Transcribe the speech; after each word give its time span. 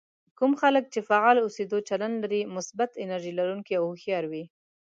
کوم 0.37 0.51
خلک 0.61 0.85
چې 0.93 0.99
فعال 1.09 1.37
اوسېدو 1.41 1.77
چلند 1.89 2.15
لري 2.23 2.41
مثبت، 2.55 2.91
انرژي 3.03 3.31
لرونکي 3.39 3.73
او 3.79 3.83
هوښيار 3.89 4.23
وي. 4.31 4.45